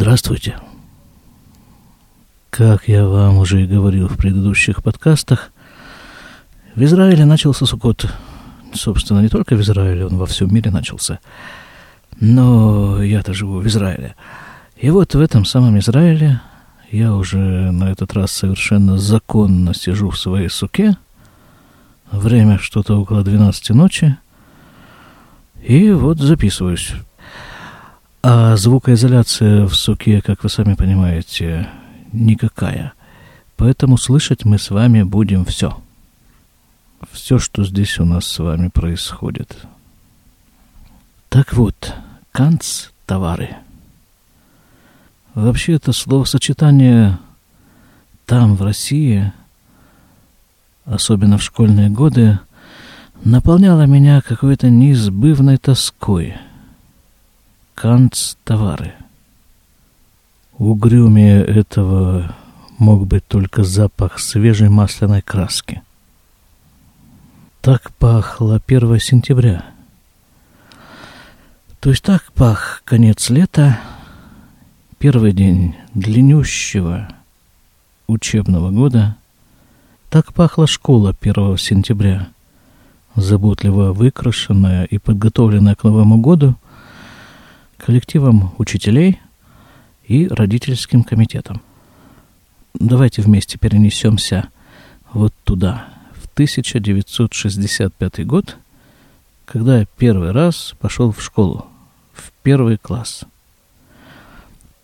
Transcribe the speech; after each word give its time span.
Здравствуйте. 0.00 0.56
Как 2.50 2.86
я 2.86 3.04
вам 3.04 3.38
уже 3.38 3.64
и 3.64 3.66
говорил 3.66 4.06
в 4.06 4.16
предыдущих 4.16 4.80
подкастах, 4.80 5.50
в 6.76 6.84
Израиле 6.84 7.24
начался 7.24 7.66
Суккот. 7.66 8.06
Собственно, 8.72 9.18
не 9.18 9.28
только 9.28 9.56
в 9.56 9.60
Израиле, 9.60 10.06
он 10.06 10.16
во 10.16 10.26
всем 10.26 10.54
мире 10.54 10.70
начался. 10.70 11.18
Но 12.20 13.02
я-то 13.02 13.34
живу 13.34 13.58
в 13.58 13.66
Израиле. 13.66 14.14
И 14.76 14.88
вот 14.90 15.16
в 15.16 15.20
этом 15.20 15.44
самом 15.44 15.76
Израиле 15.80 16.42
я 16.92 17.12
уже 17.12 17.72
на 17.72 17.90
этот 17.90 18.12
раз 18.12 18.30
совершенно 18.30 18.98
законно 18.98 19.74
сижу 19.74 20.10
в 20.10 20.18
своей 20.18 20.48
суке. 20.48 20.96
Время 22.12 22.60
что-то 22.60 23.00
около 23.00 23.24
12 23.24 23.70
ночи. 23.70 24.16
И 25.60 25.90
вот 25.90 26.20
записываюсь. 26.20 26.94
А 28.20 28.56
звукоизоляция 28.56 29.66
в 29.66 29.74
суке, 29.74 30.20
как 30.20 30.42
вы 30.42 30.48
сами 30.48 30.74
понимаете, 30.74 31.68
никакая. 32.12 32.92
Поэтому 33.56 33.96
слышать 33.96 34.44
мы 34.44 34.58
с 34.58 34.70
вами 34.70 35.04
будем 35.04 35.44
все. 35.44 35.80
Все, 37.12 37.38
что 37.38 37.64
здесь 37.64 37.98
у 38.00 38.04
нас 38.04 38.26
с 38.26 38.38
вами 38.40 38.68
происходит. 38.68 39.56
Так 41.28 41.52
вот, 41.52 41.94
канц 42.32 42.88
товары. 43.06 43.56
Вообще 45.34 45.74
это 45.74 45.92
словосочетание 45.92 47.18
там, 48.26 48.56
в 48.56 48.62
России, 48.62 49.32
особенно 50.84 51.38
в 51.38 51.42
школьные 51.44 51.88
годы, 51.88 52.40
наполняло 53.22 53.86
меня 53.86 54.20
какой-то 54.22 54.70
неизбывной 54.70 55.58
тоской– 55.58 56.34
канцтовары. 57.78 58.92
Угрюмее 60.58 61.44
этого 61.44 62.34
мог 62.76 63.06
быть 63.06 63.24
только 63.28 63.62
запах 63.62 64.18
свежей 64.18 64.68
масляной 64.68 65.22
краски. 65.22 65.80
Так 67.60 67.92
пахло 67.92 68.60
1 68.66 68.98
сентября. 68.98 69.64
То 71.78 71.90
есть 71.90 72.02
так 72.02 72.32
пах 72.32 72.82
конец 72.84 73.30
лета, 73.30 73.78
первый 74.98 75.30
день 75.30 75.76
длиннющего 75.94 77.08
учебного 78.08 78.72
года. 78.72 79.14
Так 80.10 80.34
пахла 80.34 80.66
школа 80.66 81.14
1 81.20 81.56
сентября, 81.58 82.26
заботливо 83.14 83.92
выкрашенная 83.92 84.82
и 84.82 84.98
подготовленная 84.98 85.76
к 85.76 85.84
Новому 85.84 86.18
году– 86.18 86.56
коллективом 87.88 88.52
учителей 88.58 89.18
и 90.06 90.28
родительским 90.28 91.02
комитетом. 91.02 91.62
Давайте 92.74 93.22
вместе 93.22 93.56
перенесемся 93.56 94.50
вот 95.14 95.32
туда, 95.44 95.88
в 96.12 96.26
1965 96.34 98.26
год, 98.26 98.58
когда 99.46 99.78
я 99.78 99.86
первый 99.96 100.32
раз 100.32 100.74
пошел 100.78 101.12
в 101.12 101.22
школу, 101.22 101.66
в 102.12 102.30
первый 102.42 102.76
класс. 102.76 103.24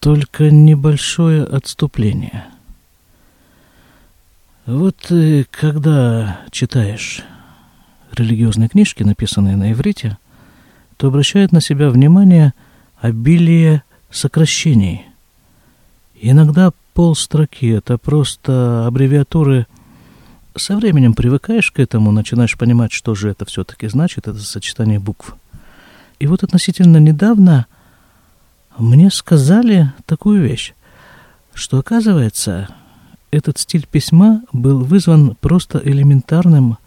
Только 0.00 0.50
небольшое 0.50 1.44
отступление. 1.44 2.46
Вот 4.64 5.10
э, 5.10 5.44
когда 5.50 6.40
читаешь 6.50 7.22
религиозные 8.12 8.70
книжки, 8.70 9.02
написанные 9.02 9.56
на 9.56 9.72
иврите, 9.72 10.16
то 10.96 11.08
обращает 11.08 11.52
на 11.52 11.60
себя 11.60 11.90
внимание– 11.90 12.54
обилие 13.04 13.82
сокращений. 14.10 15.04
Иногда 16.18 16.72
полстроки— 16.94 17.66
это 17.76 17.98
просто 17.98 18.86
аббревиатуры. 18.86 19.66
Со 20.56 20.74
временем 20.74 21.12
привыкаешь 21.12 21.70
к 21.70 21.80
этому, 21.80 22.12
начинаешь 22.12 22.56
понимать, 22.56 22.92
что 22.92 23.14
же 23.14 23.28
это 23.28 23.44
все-таки 23.44 23.88
значит, 23.88 24.26
это 24.26 24.38
сочетание 24.38 24.98
букв. 24.98 25.36
И 26.18 26.26
вот 26.26 26.44
относительно 26.44 26.96
недавно 26.96 27.66
мне 28.78 29.10
сказали 29.10 29.92
такую 30.06 30.40
вещь, 30.40 30.72
что, 31.52 31.76
оказывается, 31.76 32.68
этот 33.30 33.58
стиль 33.58 33.86
письма 33.86 34.40
был 34.50 34.82
вызван 34.82 35.36
просто 35.42 35.78
элементарным 35.84 36.78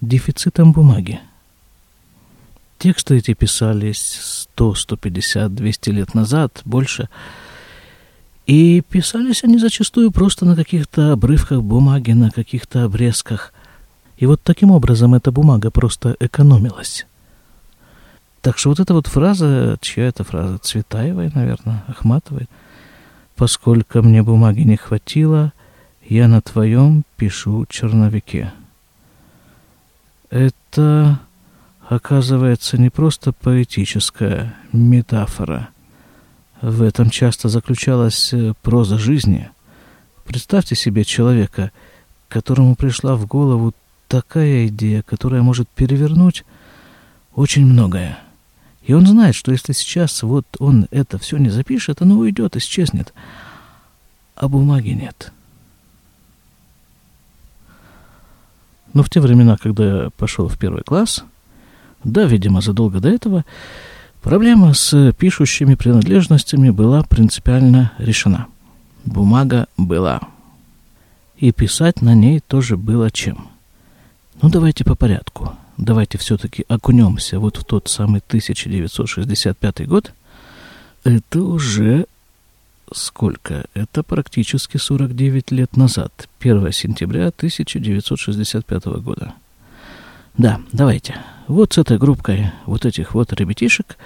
дефицитом 0.00 0.72
бумаги. 0.72 1.20
Тексты 2.84 3.16
эти 3.16 3.32
писались 3.32 4.18
100, 4.52 4.74
150, 4.74 5.54
200 5.54 5.88
лет 5.88 6.12
назад, 6.12 6.60
больше. 6.66 7.08
И 8.44 8.82
писались 8.82 9.42
они 9.42 9.56
зачастую 9.56 10.10
просто 10.10 10.44
на 10.44 10.54
каких-то 10.54 11.12
обрывках 11.12 11.62
бумаги, 11.62 12.10
на 12.10 12.30
каких-то 12.30 12.84
обрезках. 12.84 13.54
И 14.18 14.26
вот 14.26 14.42
таким 14.42 14.70
образом 14.70 15.14
эта 15.14 15.32
бумага 15.32 15.70
просто 15.70 16.14
экономилась. 16.20 17.06
Так 18.42 18.58
что 18.58 18.68
вот 18.68 18.80
эта 18.80 18.92
вот 18.92 19.06
фраза, 19.06 19.78
чья 19.80 20.08
это 20.08 20.22
фраза? 20.22 20.58
Цветаевой, 20.58 21.30
наверное, 21.34 21.84
Ахматовой. 21.88 22.50
«Поскольку 23.34 24.02
мне 24.02 24.22
бумаги 24.22 24.60
не 24.60 24.76
хватило, 24.76 25.54
я 26.06 26.28
на 26.28 26.42
твоем 26.42 27.04
пишу 27.16 27.64
черновике». 27.64 28.52
Это 30.28 31.18
оказывается 31.88 32.78
не 32.78 32.90
просто 32.90 33.32
поэтическая 33.32 34.54
метафора. 34.72 35.68
В 36.62 36.82
этом 36.82 37.10
часто 37.10 37.48
заключалась 37.48 38.32
э, 38.32 38.54
проза 38.62 38.98
жизни. 38.98 39.50
Представьте 40.24 40.74
себе 40.74 41.04
человека, 41.04 41.72
которому 42.28 42.74
пришла 42.74 43.16
в 43.16 43.26
голову 43.26 43.74
такая 44.08 44.68
идея, 44.68 45.02
которая 45.02 45.42
может 45.42 45.68
перевернуть 45.68 46.44
очень 47.34 47.66
многое. 47.66 48.18
И 48.82 48.94
он 48.94 49.06
знает, 49.06 49.34
что 49.34 49.52
если 49.52 49.72
сейчас 49.72 50.22
вот 50.22 50.46
он 50.58 50.86
это 50.90 51.18
все 51.18 51.36
не 51.36 51.50
запишет, 51.50 52.00
оно 52.00 52.16
уйдет, 52.16 52.56
исчезнет. 52.56 53.12
А 54.36 54.48
бумаги 54.48 54.90
нет. 54.90 55.32
Но 58.94 59.02
в 59.02 59.10
те 59.10 59.20
времена, 59.20 59.56
когда 59.56 60.04
я 60.04 60.10
пошел 60.10 60.48
в 60.48 60.58
первый 60.58 60.82
класс, 60.82 61.24
да, 62.04 62.24
видимо, 62.24 62.60
задолго 62.60 63.00
до 63.00 63.08
этого 63.08 63.44
проблема 64.22 64.74
с 64.74 65.12
пишущими 65.12 65.74
принадлежностями 65.74 66.70
была 66.70 67.02
принципиально 67.02 67.92
решена. 67.98 68.46
Бумага 69.04 69.66
была. 69.76 70.20
И 71.36 71.52
писать 71.52 72.00
на 72.00 72.14
ней 72.14 72.40
тоже 72.40 72.76
было 72.76 73.10
чем. 73.10 73.48
Ну, 74.40 74.48
давайте 74.48 74.84
по 74.84 74.94
порядку. 74.94 75.54
Давайте 75.76 76.18
все-таки 76.18 76.64
окунемся 76.68 77.38
вот 77.40 77.56
в 77.56 77.64
тот 77.64 77.88
самый 77.88 78.22
1965 78.26 79.86
год. 79.88 80.12
Это 81.02 81.42
уже 81.42 82.06
сколько? 82.92 83.66
Это 83.74 84.02
практически 84.02 84.76
49 84.76 85.50
лет 85.50 85.76
назад. 85.76 86.28
1 86.40 86.72
сентября 86.72 87.28
1965 87.28 88.84
года. 89.02 89.34
Да, 90.36 90.60
давайте. 90.72 91.16
Вот 91.46 91.74
с 91.74 91.78
этой 91.78 91.98
группкой 91.98 92.50
вот 92.66 92.84
этих 92.84 93.14
вот 93.14 93.32
ребятишек, 93.32 93.96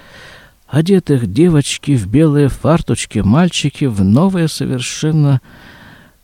одетых 0.67 1.31
девочки 1.31 1.95
в 1.95 2.07
белые 2.07 2.49
фарточки, 2.49 3.19
мальчики 3.19 3.85
в 3.85 4.03
новые 4.03 4.47
совершенно 4.47 5.41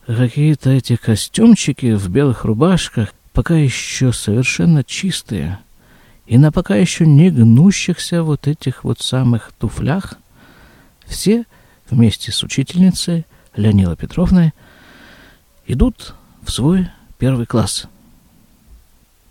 какие-то 0.06 0.70
эти 0.70 0.96
костюмчики 0.96 1.96
в 1.96 2.08
белых 2.10 2.46
рубашках, 2.46 3.14
пока 3.34 3.56
еще 3.56 4.14
совершенно 4.14 4.84
чистые, 4.84 5.58
и 6.28 6.38
на 6.38 6.52
пока 6.52 6.76
еще 6.76 7.08
не 7.08 7.32
гнущихся 7.32 8.22
вот 8.22 8.48
этих 8.48 8.84
вот 8.84 9.00
самых 9.00 9.52
туфлях, 9.58 10.20
все 11.06 11.46
вместе 11.90 12.32
с 12.32 12.44
учительницей 12.44 13.26
Леонилой 13.56 13.96
Петровной 13.96 14.54
идут 15.66 16.14
в 16.44 16.52
свой 16.52 16.90
первый 17.18 17.48
класс– 17.48 17.88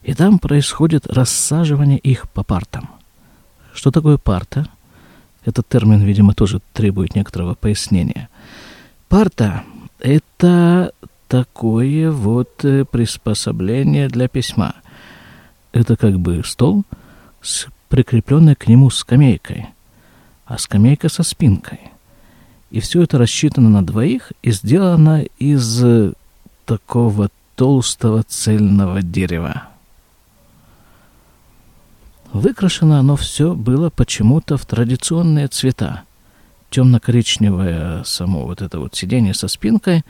и 0.05 0.12
там 0.12 0.39
происходит 0.39 1.06
рассаживание 1.06 1.99
их 1.99 2.29
по 2.29 2.43
партам. 2.43 2.91
Что 3.73 3.91
такое 3.91 4.19
парта? 4.19 4.69
Этот 5.45 5.67
термин, 5.67 6.03
видимо, 6.03 6.35
тоже 6.35 6.61
требует 6.73 7.17
некоторого 7.17 7.55
пояснения. 7.55 8.29
Парта– 9.09 9.65
это 9.99 10.93
такое 11.29 12.11
вот 12.11 12.65
э, 12.65 12.85
приспособление 12.85 14.09
для 14.09 14.29
письма. 14.29 14.75
Это 15.73 15.97
как 15.97 16.19
бы 16.21 16.43
стол 16.45 16.85
с 17.41 17.67
прикрепленной 17.89 18.55
к 18.55 18.69
нему 18.69 18.91
скамейкой, 18.91 19.67
а 20.45 20.59
скамейка 20.59 21.09
со 21.09 21.23
спинкой. 21.23 21.81
И 22.71 22.81
все 22.81 23.03
это 23.03 23.19
рассчитано 23.19 23.71
на 23.71 23.85
двоих 23.85 24.33
и 24.43 24.50
сделано 24.50 25.25
из 25.39 25.85
такого 26.67 27.31
толстого 27.57 28.23
цельного 28.23 29.03
дерева. 29.03 29.74
Выкрашено 32.35 32.99
оно 32.99 33.15
все 33.15 33.55
было 33.55 33.91
почему-то 33.91 34.57
в 34.57 34.67
традиционные 34.67 35.47
цвета. 35.47 36.03
темно-коричневое 36.69 38.03
само 38.03 38.45
вот 38.45 38.61
это 38.61 38.81
вот 38.81 38.97
сиденье 38.97 39.35
со 39.35 39.47
спинкой, 39.47 40.03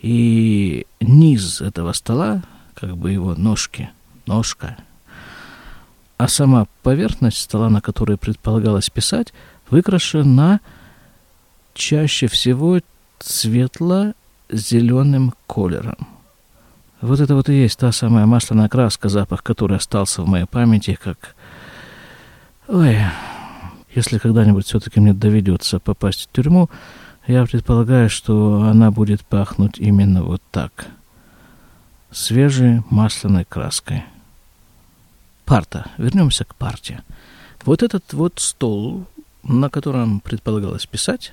и 0.00 0.88
низ 1.00 1.60
этого 1.60 1.92
стола, 1.92 2.42
как 2.74 2.96
бы 2.96 3.12
его 3.12 3.36
ножки, 3.36 3.90
ножка, 4.26 4.76
а 6.16 6.26
сама 6.26 6.66
поверхность 6.82 7.38
стола, 7.38 7.70
на 7.70 7.80
которой 7.80 8.16
предполагалось 8.16 8.90
писать, 8.90 9.32
выкрашена 9.70 10.58
чаще 11.74 12.26
всего 12.26 12.80
светло-зеленым 13.20 15.32
колером. 15.46 16.08
Вот 17.00 17.20
это 17.20 17.36
вот 17.36 17.48
и 17.48 17.54
есть 17.54 17.78
та 17.78 17.92
самая 17.92 18.26
масляная 18.26 18.68
краска, 18.68 19.08
запах 19.08 19.44
которой 19.44 19.78
остался 19.78 20.22
в 20.22 20.26
моей 20.26 20.46
памяти, 20.46 20.98
как... 21.00 21.36
Ой, 22.68 22.98
если 23.94 24.18
когда-нибудь 24.18 24.66
все-таки 24.66 25.00
мне 25.00 25.14
доведется 25.14 25.78
попасть 25.80 26.28
в 26.28 26.32
тюрьму, 26.32 26.68
я 27.26 27.46
предполагаю, 27.46 28.10
что 28.10 28.60
она 28.62 28.90
будет 28.90 29.24
пахнуть 29.24 29.78
именно 29.78 30.22
вот 30.22 30.42
так. 30.50 30.88
Свежей 32.10 32.82
масляной 32.90 33.46
краской. 33.46 34.04
Парта. 35.46 35.86
Вернемся 35.96 36.44
к 36.44 36.54
парте. 36.54 37.02
Вот 37.64 37.82
этот 37.82 38.12
вот 38.12 38.34
стол, 38.36 39.06
на 39.42 39.70
котором 39.70 40.20
предполагалось 40.20 40.84
писать, 40.84 41.32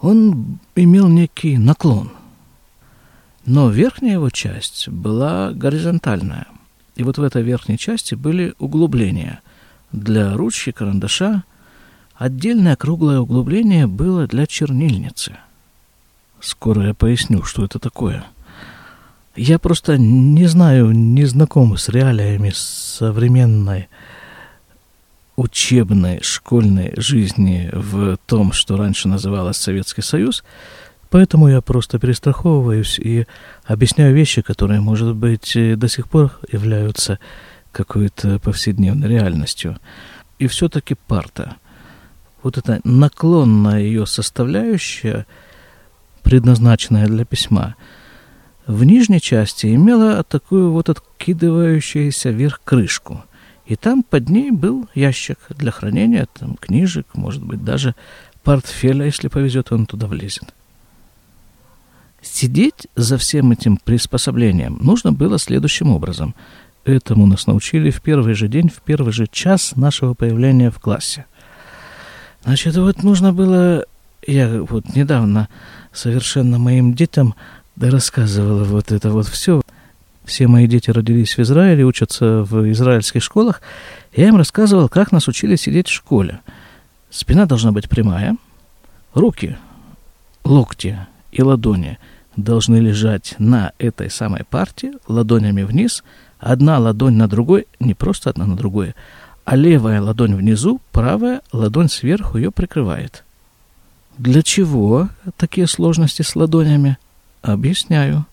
он 0.00 0.58
имел 0.74 1.08
некий 1.08 1.58
наклон. 1.58 2.12
Но 3.44 3.68
верхняя 3.68 4.14
его 4.14 4.30
часть 4.30 4.88
была 4.88 5.52
горизонтальная. 5.52 6.46
И 6.94 7.02
вот 7.02 7.18
в 7.18 7.22
этой 7.22 7.42
верхней 7.42 7.76
части 7.76 8.14
были 8.14 8.54
углубления 8.58 9.42
для 9.92 10.34
ручки, 10.34 10.72
карандаша. 10.72 11.44
Отдельное 12.14 12.76
круглое 12.76 13.20
углубление 13.20 13.86
было 13.86 14.26
для 14.26 14.46
чернильницы. 14.46 15.36
Скоро 16.40 16.88
я 16.88 16.94
поясню, 16.94 17.42
что 17.42 17.64
это 17.64 17.78
такое. 17.78 18.24
Я 19.36 19.58
просто 19.58 19.98
не 19.98 20.46
знаю, 20.46 20.92
не 20.92 21.26
знаком 21.26 21.76
с 21.76 21.90
реалиями 21.90 22.52
современной 22.54 23.88
учебной 25.36 26.20
школьной 26.22 26.94
жизни 26.96 27.68
в 27.72 28.16
том, 28.24 28.52
что 28.52 28.78
раньше 28.78 29.08
называлось 29.08 29.58
Советский 29.58 30.00
Союз, 30.00 30.42
поэтому 31.10 31.48
я 31.48 31.60
просто 31.60 31.98
перестраховываюсь 31.98 32.98
и 32.98 33.26
объясняю 33.64 34.14
вещи, 34.14 34.40
которые, 34.40 34.80
может 34.80 35.14
быть, 35.14 35.52
до 35.54 35.88
сих 35.88 36.08
пор 36.08 36.38
являются 36.50 37.18
какой-то 37.76 38.38
повседневной 38.38 39.08
реальностью. 39.08 39.78
И 40.38 40.46
все-таки 40.46 40.94
парта, 40.94 41.56
вот 42.42 42.58
эта 42.58 42.80
наклонная 42.84 43.80
ее 43.80 44.06
составляющая, 44.06 45.26
предназначенная 46.22 47.06
для 47.06 47.24
письма, 47.24 47.76
в 48.66 48.82
нижней 48.84 49.20
части 49.20 49.74
имела 49.74 50.22
такую 50.24 50.72
вот 50.72 50.88
откидывающуюся 50.88 52.30
вверх 52.30 52.60
крышку– 52.64 53.24
и 53.66 53.74
там 53.74 54.04
под 54.04 54.28
ней 54.28 54.52
был 54.52 54.88
ящик 54.94 55.38
для 55.50 55.72
хранения 55.72 56.28
там, 56.32 56.54
книжек, 56.54 57.06
может 57.14 57.42
быть, 57.42 57.64
даже 57.64 57.94
портфеля, 58.44 59.04
если 59.04 59.26
повезет, 59.26 59.72
он 59.72 59.86
туда 59.86 60.06
влезет. 60.06 60.54
Сидеть 62.22 62.86
за 62.94 63.18
всем 63.18 63.50
этим 63.50 63.76
приспособлением 63.76 64.78
нужно 64.80 65.12
было 65.12 65.38
следующим 65.38 65.90
образом. 65.90 66.34
Этому 66.86 67.26
нас 67.26 67.48
научили 67.48 67.90
в 67.90 68.00
первый 68.00 68.34
же 68.34 68.46
день, 68.46 68.68
в 68.68 68.80
первый 68.80 69.12
же 69.12 69.26
час 69.26 69.74
нашего 69.74 70.14
появления 70.14 70.70
в 70.70 70.78
классе. 70.78 71.26
Значит, 72.44 72.76
вот 72.76 73.02
нужно 73.02 73.32
было... 73.32 73.84
Я 74.24 74.62
вот 74.62 74.94
недавно 74.94 75.48
совершенно 75.92 76.58
моим 76.58 76.94
детям 76.94 77.34
рассказывала 77.76 78.62
вот 78.62 78.92
это 78.92 79.10
вот 79.10 79.26
все. 79.26 79.62
Все 80.24 80.46
мои 80.46 80.68
дети 80.68 80.90
родились 80.90 81.36
в 81.36 81.40
Израиле, 81.40 81.84
учатся 81.84 82.44
в 82.44 82.70
израильских 82.70 83.24
школах. 83.24 83.62
Я 84.14 84.28
им 84.28 84.36
рассказывал, 84.36 84.88
как 84.88 85.10
нас 85.10 85.26
учили 85.26 85.56
сидеть 85.56 85.88
в 85.88 85.92
школе. 85.92 86.38
Спина 87.10 87.46
должна 87.46 87.72
быть 87.72 87.88
прямая, 87.88 88.36
руки, 89.12 89.56
локти 90.44 90.98
и 91.32 91.42
ладони 91.42 91.98
должны 92.36 92.76
лежать 92.76 93.34
на 93.38 93.72
этой 93.78 94.08
самой 94.08 94.44
парте, 94.44 94.92
ладонями 95.08 95.64
вниз, 95.64 96.04
одна 96.38 96.78
ладонь 96.78 97.16
на 97.16 97.28
другой, 97.28 97.66
не 97.80 97.94
просто 97.94 98.30
одна 98.30 98.46
на 98.46 98.56
другой, 98.56 98.94
а 99.44 99.56
левая 99.56 100.00
ладонь 100.02 100.34
внизу, 100.34 100.80
правая 100.92 101.40
ладонь 101.52 101.88
сверху 101.88 102.38
ее 102.38 102.50
прикрывает. 102.50 103.24
Для 104.18 104.42
чего 104.42 105.08
такие 105.36 105.66
сложности 105.66 106.22
с 106.22 106.34
ладонями? 106.36 106.98
Объясняю. 107.42 108.26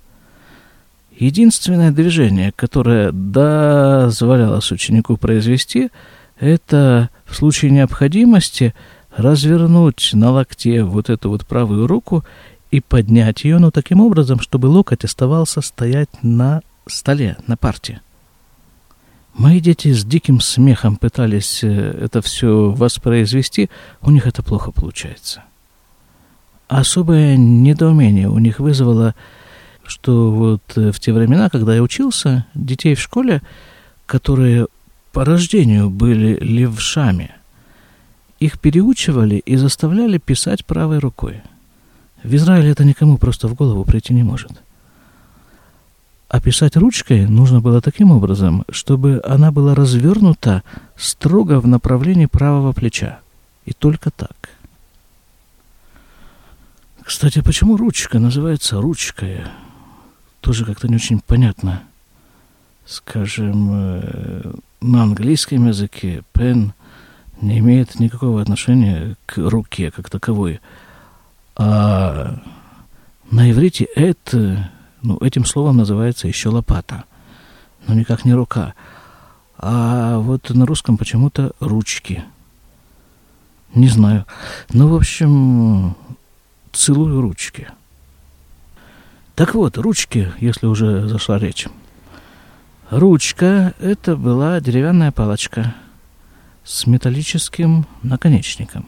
Единственное 1.17 1.91
движение, 1.91 2.51
которое 2.55 3.11
дозволялось 3.11 4.71
ученику 4.71 5.17
произвести, 5.17 5.89
это 6.39 7.09
в 7.25 7.35
случае 7.35 7.71
необходимости 7.71 8.73
развернуть 9.15 10.09
на 10.13 10.31
локте 10.31 10.83
вот 10.83 11.09
эту 11.09 11.29
вот 11.29 11.45
правую 11.45 11.85
руку 11.85 12.23
и 12.71 12.81
поднять 12.81 13.43
ее, 13.43 13.59
но 13.59 13.69
таким 13.69 13.99
образом, 13.99 14.39
чтобы 14.39 14.65
локоть 14.65 15.03
оставался 15.03 15.61
стоять 15.61 16.09
на 16.23 16.61
столе, 16.87 17.37
на 17.47 17.57
парте. 17.57 18.01
Мои 19.33 19.59
дети 19.59 19.91
с 19.91 20.05
диким 20.05 20.39
смехом 20.41 20.95
пытались 20.95 21.63
э, 21.63 21.69
это 21.69 22.21
все 22.21 22.69
воспроизвести, 22.71 23.69
у 24.01 24.11
них 24.11 24.27
это 24.27 24.43
плохо 24.43 24.71
получается. 24.71 25.43
Особое 26.67 27.35
недоумение 27.35 28.29
у 28.29 28.37
них 28.39 28.59
вызвало 28.59 29.15
что 29.85 30.31
вот 30.31 30.61
э, 30.75 30.91
в 30.91 30.99
те 30.99 31.13
времена, 31.13 31.49
когда 31.49 31.75
я 31.75 31.83
учился, 31.83 32.45
детей 32.55 32.95
в 32.95 33.01
школе, 33.01 33.41
которые 34.05 34.67
по 35.11 35.25
рождению 35.25 35.89
были 35.89 36.37
левшами, 36.39 37.31
их 38.39 38.59
переучивали 38.59 39.35
и 39.35 39.55
заставляли 39.55 40.17
писать 40.17 40.65
правой 40.65 40.99
рукой. 40.99 41.41
В 42.23 42.33
Израиле 42.35 42.71
это 42.71 42.83
никому 42.83 43.17
просто 43.17 43.47
в 43.47 43.53
голову 43.53 43.83
прийти 43.85 44.13
не 44.13 44.23
может. 44.23 44.51
А 46.33 46.41
писать 46.41 46.75
ручкой 46.75 47.27
нужно 47.27 47.61
было 47.61 47.79
таким 47.79 48.09
образом, 48.09 48.65
чтобы 48.71 49.21
она 49.23 49.51
была 49.51 49.75
развернута 49.75 50.63
строго 50.95 51.59
в 51.59 51.67
направлении 51.67 52.25
правого 52.25 52.73
плеча. 52.73 53.19
И 53.65 53.73
только 53.73 54.09
так. 54.09 54.49
Кстати, 57.03 57.41
почему 57.41 57.77
ручка 57.77 58.17
называется 58.17 58.81
ручкой? 58.81 59.43
тоже 60.43 60.65
как-то 60.65 60.87
не 60.87 60.95
очень 60.95 61.19
понятно. 61.19 61.83
Скажем, 62.85 63.69
э, 63.71 64.53
на 64.81 65.03
английском 65.03 65.67
языке 65.67 66.23
pen 66.33 66.71
не 67.41 67.59
имеет 67.59 67.99
никакого 67.99 68.41
отношения 68.41 69.17
к 69.27 69.37
руке 69.37 69.91
как 69.91 70.09
таковой. 70.09 70.61
А 71.55 72.41
на 73.29 73.51
иврите 73.51 73.85
это, 73.95 74.71
ну, 75.03 75.17
этим 75.17 75.45
словом 75.45 75.77
называется 75.77 76.27
еще 76.27 76.49
лопата, 76.49 77.03
но 77.87 77.93
никак 77.93 78.25
не 78.25 78.33
рука. 78.33 78.73
А 79.57 80.17
вот 80.17 80.49
на 80.49 80.65
русском 80.65 80.97
почему-то 80.97 81.51
ручки. 81.59 82.23
Не 83.75 83.89
знаю. 83.89 84.25
Ну, 84.71 84.87
в 84.87 84.95
общем, 84.95 85.95
целую 86.71 87.21
ручки. 87.21 87.67
Так 89.35 89.55
вот, 89.55 89.77
ручки, 89.77 90.31
если 90.39 90.67
уже 90.67 91.07
зашла 91.07 91.37
речь. 91.37 91.67
Ручка– 92.89 93.73
это 93.79 94.15
была 94.15 94.61
деревянная 94.61 95.11
палочка 95.11 95.75
с 96.63 96.85
металлическим 96.87 97.87
наконечником, 98.03 98.85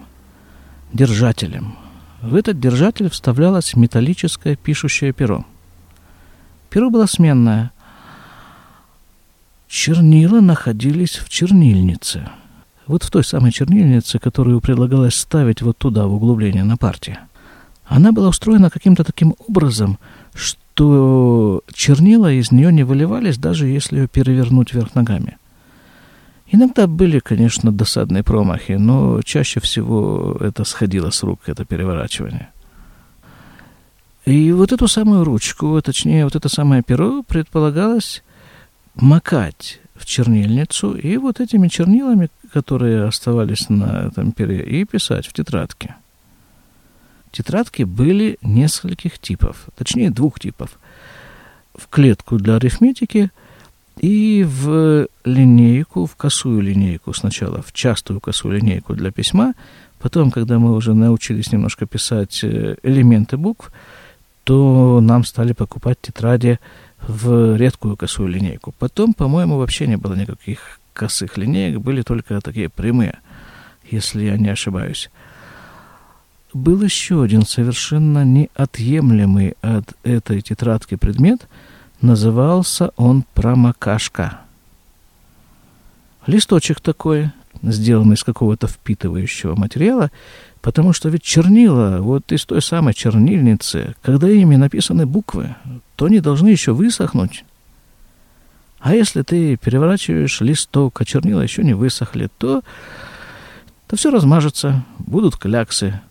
держателем. 0.94 1.76
В 2.22 2.36
этот 2.36 2.60
держатель 2.60 3.10
вставлялось 3.10 3.76
металлическое 3.76 4.56
пишущее 4.56 5.12
перо. 5.12 5.46
Перо 6.76 6.90
было 6.90 7.06
сменное. 7.06 7.72
Чернила 9.70 10.42
находились 10.42 11.16
в 11.16 11.30
чернильнице. 11.30 12.28
Вот 12.86 13.04
в 13.04 13.10
той 13.10 13.24
самой 13.24 13.54
чернильнице, 13.54 14.20
которую 14.20 14.60
предлагалось 14.60 15.16
ставить 15.16 15.62
вот 15.62 15.78
туда, 15.78 16.06
в 16.06 16.14
углубление 16.14 16.66
на 16.66 16.76
партии. 16.76 17.18
Она 17.86 18.12
была 18.12 18.28
устроена 18.28 18.70
каким-то 18.70 19.06
таким 19.06 19.36
образом– 19.48 19.98
что 20.76 21.62
чернила 21.74 22.30
из 22.30 22.52
нее 22.52 22.74
не 22.74 22.84
выливались, 22.84 23.38
даже 23.38 23.68
если 23.68 24.00
ее 24.00 24.08
перевернуть 24.10 24.74
вверх 24.74 24.94
ногами. 24.96 25.38
Иногда 26.52 26.88
были, 26.88 27.20
конечно, 27.20 27.72
досадные 27.72 28.22
промахи, 28.24 28.74
но 28.74 29.22
чаще 29.22 29.62
всего 29.62 30.36
это 30.42 30.66
сходило 30.66 31.10
с 31.10 31.24
рук, 31.24 31.40
это 31.46 31.64
переворачивание. 31.64 32.50
И 34.26 34.52
вот 34.52 34.72
эту 34.72 34.88
самую 34.88 35.24
ручку, 35.24 35.80
точнее, 35.84 36.24
вот 36.24 36.36
это 36.36 36.50
самое 36.50 36.82
перо 36.82 37.22
предполагалось 37.22 38.24
макать 38.96 39.80
в 39.94 40.06
чернильницу 40.06 40.96
и 40.96 41.18
вот 41.18 41.40
этими 41.40 41.68
чернилами, 41.68 42.30
которые 42.52 43.04
оставались 43.04 43.70
на 43.70 44.08
этом 44.08 44.32
пере, 44.32 44.64
и 44.64 44.84
писать 44.84 45.28
в 45.28 45.34
тетрадке. 45.34 45.96
Тетрадки 47.32 47.84
были 47.84 48.38
нескольких 48.42 49.20
типов, 49.20 49.68
точнее 49.76 50.10
двух 50.10 50.40
типов. 50.40 50.80
В 51.76 51.88
клетку 51.88 52.38
для 52.38 52.56
арифметики 52.56 53.30
и 54.00 54.44
в 54.48 55.08
линейку, 55.24 56.06
в 56.06 56.16
косую 56.16 56.62
линейку 56.62 57.14
сначала, 57.14 57.62
в 57.62 57.74
частую 57.74 58.22
косую 58.22 58.58
линейку 58.58 58.94
для 58.96 59.12
письма. 59.12 59.54
Потом, 60.00 60.32
когда 60.32 60.60
мы 60.60 60.74
уже 60.74 60.94
научились 60.94 61.52
немножко 61.52 61.86
писать 61.86 62.44
э, 62.44 62.78
элементы 62.84 63.38
букв, 63.38 63.72
то 64.46 65.02
нам 65.02 65.26
стали 65.26 65.52
покупать 65.52 66.00
тетради 66.02 66.60
в 67.06 67.58
редкую 67.58 67.98
косую 67.98 68.30
линейку. 68.30 68.74
Потом, 68.80 69.14
по-моему, 69.14 69.58
вообще 69.58 69.88
не 69.88 69.98
было 69.98 70.14
никаких 70.14 70.80
косых 70.94 71.38
линеек, 71.38 71.80
были 71.80 72.02
только 72.02 72.40
такие 72.40 72.70
прямые, 72.70 73.20
если 73.92 74.24
я 74.24 74.38
не 74.38 74.48
ошибаюсь 74.48 75.10
был 76.56 76.82
еще 76.82 77.22
один 77.22 77.46
совершенно 77.46 78.24
неотъемлемый 78.24 79.56
от 79.62 79.94
этой 80.04 80.42
тетрадки 80.42 80.96
предмет. 80.96 81.48
Назывался 82.02 82.92
он 82.96 83.26
промокашка. 83.34 84.40
Листочек 86.26 86.80
такой, 86.80 87.32
сделанный 87.62 88.16
из 88.16 88.24
какого-то 88.24 88.68
впитывающего 88.68 89.56
материала, 89.56 90.12
потому 90.62 90.94
что 90.94 91.10
ведь 91.10 91.24
чернила, 91.24 91.98
вот 92.02 92.32
из 92.32 92.46
той 92.46 92.62
самой 92.62 92.94
чернильницы, 92.94 93.96
когда 94.02 94.30
ими 94.30 94.56
написаны 94.56 95.06
буквы, 95.06 95.56
то 95.96 96.06
они 96.06 96.20
должны 96.20 96.50
еще 96.50 96.74
высохнуть. 96.74 97.46
А 98.80 98.94
если 98.94 99.24
ты 99.24 99.58
переворачиваешь 99.58 100.42
листок, 100.42 101.02
а 101.02 101.06
чернила 101.06 101.42
еще 101.42 101.64
не 101.64 101.74
высохли, 101.74 102.30
то, 102.38 102.62
то 103.88 103.96
все 103.96 104.12
размажется, 104.12 104.86
будут 105.00 105.38
кляксы, 105.38 106.02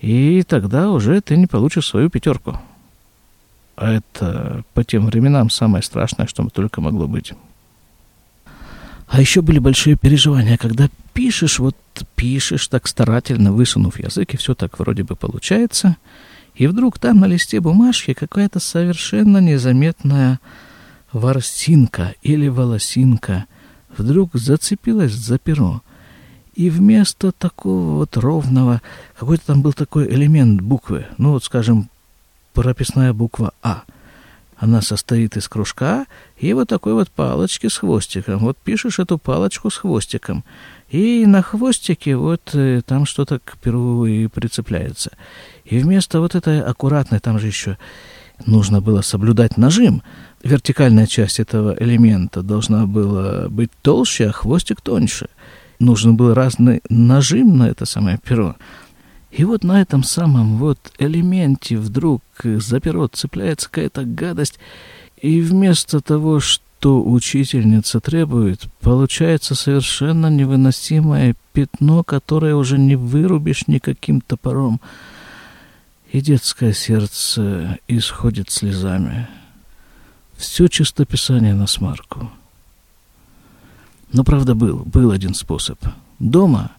и 0.00 0.42
тогда 0.44 0.90
уже 0.90 1.20
ты 1.20 1.36
не 1.36 1.46
получишь 1.46 1.88
свою 1.88 2.08
пятерку. 2.08 2.58
А 3.76 3.92
это 3.92 4.64
по 4.74 4.84
тем 4.84 5.06
временам 5.06 5.50
самое 5.50 5.82
страшное, 5.82 6.26
что 6.26 6.48
только 6.48 6.80
могло 6.80 7.06
быть. 7.06 7.32
А 9.08 9.20
еще 9.20 9.40
были 9.40 9.58
большие 9.58 9.96
переживания, 9.96 10.58
когда 10.58 10.88
пишешь, 11.14 11.58
вот 11.58 11.74
пишешь 12.14 12.68
так 12.68 12.86
старательно, 12.86 13.52
высунув 13.52 13.98
язык, 13.98 14.34
и 14.34 14.36
все 14.36 14.54
так 14.54 14.78
вроде 14.78 15.02
бы 15.02 15.16
получается, 15.16 15.96
и 16.54 16.66
вдруг 16.66 16.98
там 16.98 17.20
на 17.20 17.26
листе 17.26 17.60
бумажки 17.60 18.12
какая-то 18.12 18.60
совершенно 18.60 19.38
незаметная 19.38 20.40
ворсинка 21.12 22.14
или 22.22 22.48
волосинка 22.48 23.46
вдруг 23.96 24.34
зацепилась 24.34 25.12
за 25.12 25.38
перо, 25.38 25.82
и 26.54 26.68
вместо 26.68 27.32
такого 27.32 27.96
вот 27.96 28.16
ровного, 28.18 28.82
какой-то 29.18 29.46
там 29.46 29.62
был 29.62 29.72
такой 29.72 30.06
элемент 30.12 30.60
буквы, 30.60 31.06
ну 31.16 31.30
вот, 31.30 31.44
скажем, 31.44 31.88
прописная 32.52 33.14
буква 33.14 33.52
А. 33.62 33.84
Она 34.58 34.82
состоит 34.82 35.36
из 35.36 35.48
кружка 35.48 36.06
и 36.36 36.52
вот 36.52 36.68
такой 36.68 36.94
вот 36.94 37.10
палочки 37.10 37.68
с 37.68 37.78
хвостиком. 37.78 38.38
Вот 38.38 38.58
пишешь 38.58 38.98
эту 38.98 39.16
палочку 39.16 39.70
с 39.70 39.76
хвостиком. 39.76 40.44
И 40.90 41.26
на 41.26 41.42
хвостике 41.42 42.16
вот 42.16 42.54
э, 42.54 42.82
там 42.84 43.06
что-то 43.06 43.38
к 43.38 43.56
перу 43.58 44.04
и 44.06 44.26
прицепляется. 44.26 45.12
И 45.64 45.78
вместо 45.78 46.20
вот 46.20 46.34
этой 46.34 46.60
аккуратной, 46.60 47.20
там 47.20 47.38
же 47.38 47.46
еще 47.46 47.78
нужно 48.46 48.80
было 48.80 49.02
соблюдать 49.02 49.56
нажим. 49.58 50.02
Вертикальная 50.42 51.06
часть 51.06 51.38
этого 51.38 51.76
элемента 51.78 52.42
должна 52.42 52.86
была 52.86 53.48
быть 53.48 53.70
толще, 53.82 54.28
а 54.28 54.32
хвостик 54.32 54.80
тоньше 54.80 55.28
нужен 55.78 56.16
был 56.16 56.34
разный 56.34 56.82
нажим 56.88 57.56
на 57.56 57.68
это 57.68 57.86
самое 57.86 58.18
перо. 58.18 58.56
И 59.38 59.44
вот 59.44 59.62
на 59.62 59.80
этом 59.80 60.02
самом 60.02 60.56
вот 60.56 60.80
элементе 60.98 61.76
вдруг 61.76 62.22
за 62.42 62.80
перо 62.80 63.06
цепляется 63.06 63.70
какая-то 63.70 64.04
гадость, 64.04 64.58
и 65.22 65.40
вместо 65.40 66.00
того, 66.00 66.40
что 66.40 67.00
учительница 67.08 68.00
требует, 68.00 68.66
получается 68.80 69.54
совершенно 69.54 70.26
невыносимое 70.26 71.36
пятно, 71.52 72.02
которое 72.02 72.56
уже 72.56 72.78
не 72.78 72.96
вырубишь 72.96 73.68
никаким 73.68 74.22
топором. 74.22 74.80
И 76.10 76.20
детское 76.20 76.72
сердце 76.72 77.78
исходит 77.86 78.50
слезами. 78.50 79.28
Все 80.36 80.66
чистописание 80.66 81.54
на 81.54 81.68
смарку. 81.68 82.28
Но, 84.10 84.24
правда, 84.24 84.56
был, 84.56 84.78
был 84.78 85.12
один 85.12 85.34
способ. 85.34 85.78
Дома 86.18 86.72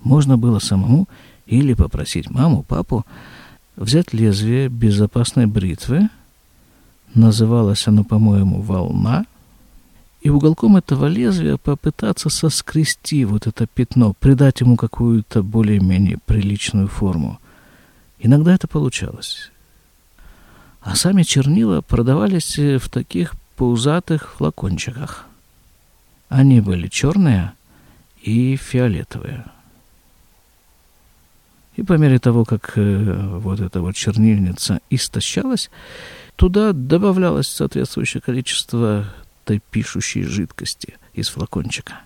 можно 0.00 0.38
было 0.38 0.58
самому 0.58 1.06
или 1.48 1.74
попросить 1.74 2.30
маму, 2.30 2.62
папу 2.62 3.04
взять 3.76 4.12
лезвие 4.12 4.68
безопасной 4.68 5.46
бритвы, 5.46 6.08
называлось 7.14 7.88
оно, 7.88 8.04
по-моему, 8.04 8.60
«волна», 8.60 9.24
и 10.20 10.30
уголком 10.30 10.76
этого 10.76 11.06
лезвия 11.06 11.56
попытаться 11.56 12.28
соскрести 12.28 13.24
вот 13.24 13.46
это 13.46 13.66
пятно, 13.66 14.14
придать 14.18 14.60
ему 14.60 14.76
какую-то 14.76 15.42
более-менее 15.42 16.18
приличную 16.26 16.88
форму. 16.88 17.38
Иногда 18.18 18.52
это 18.52 18.66
получалось. 18.66 19.52
А 20.80 20.96
сами 20.96 21.22
чернила 21.22 21.82
продавались 21.82 22.58
в 22.58 22.88
таких 22.90 23.34
паузатых 23.56 24.34
флакончиках. 24.34 25.26
Они 26.28 26.60
были 26.60 26.88
черные 26.88 27.52
и 28.20 28.56
фиолетовые. 28.56 29.44
И 31.78 31.84
по 31.84 31.92
мере 31.92 32.18
того, 32.18 32.44
как 32.44 32.72
э, 32.74 33.38
вот 33.38 33.60
эта 33.60 33.80
вот 33.80 33.94
чернильница 33.94 34.80
истощалась, 34.90 35.70
туда 36.34 36.72
добавлялось 36.72 37.46
соответствующее 37.46 38.20
количество 38.20 39.06
той 39.44 39.62
пишущей 39.70 40.24
жидкости 40.24 40.96
из 41.14 41.28
флакончика. 41.28 42.00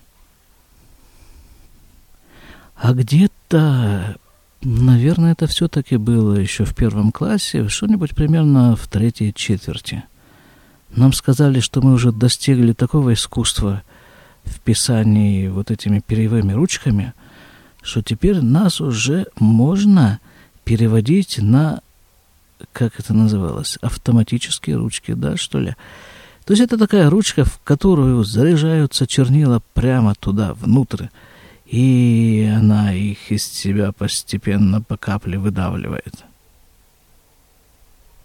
А 2.75 2.93
где-то, 2.93 4.17
наверное, 4.61 5.31
это 5.31 5.47
все-таки 5.47 5.97
было 5.97 6.35
еще 6.35 6.65
в 6.65 6.75
первом 6.75 7.11
классе, 7.11 7.67
что-нибудь 7.67 8.15
примерно 8.15 8.75
в 8.75 8.87
третьей 8.87 9.33
четверти. 9.33 10.03
Нам 10.95 11.13
сказали, 11.13 11.61
что 11.61 11.81
мы 11.81 11.93
уже 11.93 12.11
достигли 12.11 12.73
такого 12.73 13.13
искусства– 13.13 13.81
в 14.45 14.59
писании 14.59 15.47
вот 15.47 15.71
этими 15.71 15.99
перьевыми 15.99 16.53
ручками, 16.53 17.13
что 17.83 18.01
теперь 18.01 18.41
нас 18.41 18.81
уже 18.81 19.27
можно 19.39 20.19
переводить 20.63 21.37
на, 21.39 21.81
как 22.71 22.99
это 22.99 23.13
называлось, 23.13 23.77
автоматические 23.81 24.77
ручки, 24.77 25.13
да, 25.13 25.37
что 25.37 25.59
ли? 25.59 25.75
То 26.45 26.53
есть 26.53 26.63
это 26.63 26.77
такая 26.77 27.09
ручка, 27.09 27.45
в 27.45 27.59
которую 27.63 28.23
заряжаются 28.23 29.07
чернила 29.07 29.61
прямо 29.73 30.15
туда, 30.15 30.53
внутрь, 30.53 31.07
и 31.65 32.51
она 32.55 32.93
их 32.93 33.31
из 33.31 33.43
себя 33.45 33.91
постепенно 33.91 34.81
по 34.81 34.97
капле 34.97 35.37
выдавливает. 35.37 36.23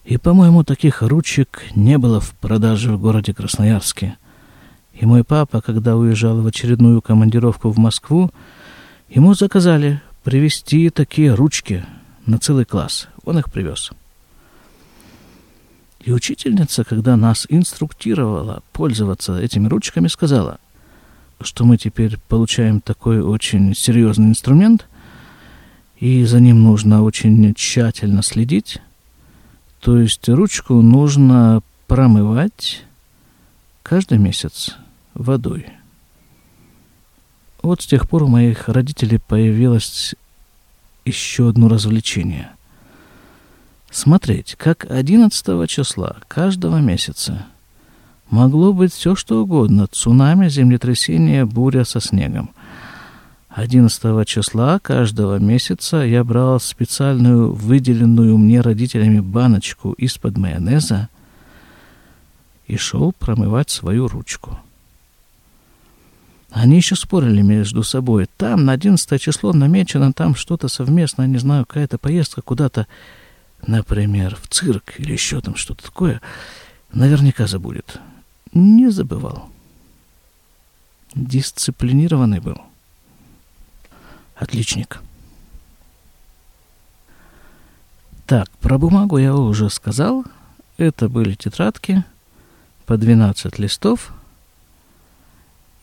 И, 0.04 0.16
по-моему, 0.16 0.64
таких 0.64 1.02
ручек 1.02 1.64
не 1.74 1.98
было 1.98 2.20
в 2.20 2.32
продаже 2.34 2.92
в 2.92 3.00
городе 3.00 3.34
Красноярске– 3.34 4.16
и 5.00 5.06
мой 5.06 5.22
папа, 5.22 5.60
когда 5.60 5.96
уезжал 5.96 6.40
в 6.40 6.46
очередную 6.46 7.00
командировку 7.00 7.70
в 7.70 7.78
Москву, 7.78 8.30
ему 9.08 9.34
заказали 9.34 10.00
привезти 10.24 10.90
такие 10.90 11.34
ручки 11.34 11.84
на 12.26 12.38
целый 12.38 12.64
класс. 12.64 13.08
Он 13.24 13.38
их 13.38 13.50
привез. 13.50 13.90
И 16.00 16.12
учительница, 16.12 16.84
когда 16.84 17.16
нас 17.16 17.46
инструктировала 17.48 18.62
пользоваться 18.72 19.38
этими 19.38 19.68
ручками, 19.68 20.08
сказала, 20.08 20.58
что 21.40 21.64
мы 21.64 21.76
теперь 21.76 22.18
получаем 22.28 22.80
такой 22.80 23.20
очень 23.20 23.74
серьезный 23.74 24.28
инструмент, 24.28 24.86
и 25.98 26.24
за 26.24 26.40
ним 26.40 26.62
нужно 26.62 27.02
очень 27.02 27.54
тщательно 27.54 28.22
следить. 28.22 28.78
То 29.80 29.98
есть 29.98 30.28
ручку 30.28 30.80
нужно 30.82 31.62
промывать 31.86 32.84
каждый 33.82 34.18
месяц 34.18 34.76
водой. 35.14 35.66
Вот 37.62 37.82
с 37.82 37.86
тех 37.86 38.08
пор 38.08 38.24
у 38.24 38.28
моих 38.28 38.68
родителей 38.68 39.18
появилось 39.18 40.14
еще 41.04 41.48
одно 41.48 41.68
развлечение. 41.68 42.50
Смотреть, 43.90 44.54
как 44.56 44.86
11 44.88 45.68
числа 45.68 46.16
каждого 46.28 46.76
месяца 46.78 47.46
могло 48.30 48.72
быть 48.72 48.92
все 48.92 49.14
что 49.14 49.42
угодно. 49.42 49.86
Цунами, 49.86 50.48
землетрясение, 50.48 51.46
буря 51.46 51.84
со 51.84 52.00
снегом. 52.00 52.50
11 53.48 54.28
числа 54.28 54.78
каждого 54.78 55.38
месяца 55.38 55.98
я 55.98 56.22
брал 56.22 56.60
специальную 56.60 57.52
выделенную 57.52 58.36
мне 58.38 58.60
родителями 58.60 59.20
баночку 59.20 59.92
из-под 59.92 60.36
майонеза 60.36 61.08
и 62.66 62.76
шел 62.76 63.12
промывать 63.12 63.70
свою 63.70 64.06
ручку. 64.06 64.58
Они 66.50 66.76
еще 66.76 66.96
спорили 66.96 67.42
между 67.42 67.82
собой. 67.82 68.26
Там 68.36 68.64
на 68.64 68.72
11 68.72 69.20
число 69.20 69.52
намечено, 69.52 70.12
там 70.12 70.34
что-то 70.34 70.68
совместное, 70.68 71.26
не 71.26 71.38
знаю, 71.38 71.66
какая-то 71.66 71.98
поездка 71.98 72.40
куда-то, 72.40 72.86
например, 73.66 74.36
в 74.36 74.48
цирк 74.48 74.94
или 74.98 75.12
еще 75.12 75.40
там 75.40 75.56
что-то 75.56 75.84
такое. 75.84 76.20
Наверняка 76.92 77.46
забудет. 77.46 78.00
Не 78.54 78.90
забывал. 78.90 79.50
Дисциплинированный 81.14 82.40
был. 82.40 82.58
Отличник. 84.34 85.00
Так, 88.26 88.48
про 88.60 88.78
бумагу 88.78 89.18
я 89.18 89.34
уже 89.34 89.68
сказал. 89.68 90.24
Это 90.78 91.08
были 91.08 91.34
тетрадки 91.34 92.04
по 92.86 92.96
12 92.96 93.58
листов– 93.58 94.12